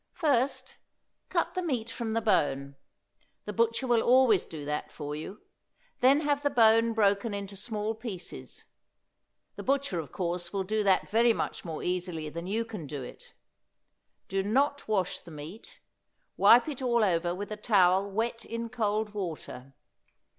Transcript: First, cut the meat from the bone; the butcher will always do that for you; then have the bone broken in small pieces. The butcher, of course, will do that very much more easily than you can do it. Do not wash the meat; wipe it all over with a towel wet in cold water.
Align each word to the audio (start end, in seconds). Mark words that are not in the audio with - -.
First, 0.13 0.79
cut 1.29 1.53
the 1.53 1.61
meat 1.61 1.91
from 1.91 2.13
the 2.13 2.23
bone; 2.23 2.75
the 3.45 3.53
butcher 3.53 3.85
will 3.85 4.01
always 4.01 4.47
do 4.47 4.65
that 4.65 4.91
for 4.91 5.15
you; 5.15 5.43
then 5.99 6.21
have 6.21 6.41
the 6.41 6.49
bone 6.49 6.93
broken 6.93 7.35
in 7.35 7.47
small 7.49 7.93
pieces. 7.93 8.65
The 9.57 9.63
butcher, 9.63 9.99
of 9.99 10.11
course, 10.11 10.51
will 10.51 10.63
do 10.63 10.81
that 10.83 11.07
very 11.07 11.33
much 11.33 11.63
more 11.63 11.83
easily 11.83 12.29
than 12.29 12.47
you 12.47 12.65
can 12.65 12.87
do 12.87 13.03
it. 13.03 13.35
Do 14.27 14.41
not 14.41 14.87
wash 14.87 15.19
the 15.19 15.29
meat; 15.29 15.79
wipe 16.35 16.67
it 16.67 16.81
all 16.81 17.03
over 17.03 17.35
with 17.35 17.51
a 17.51 17.55
towel 17.55 18.09
wet 18.09 18.43
in 18.43 18.69
cold 18.69 19.13
water. 19.13 19.75